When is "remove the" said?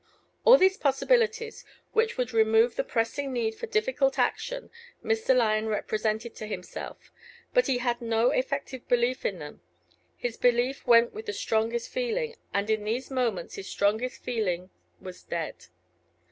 2.33-2.83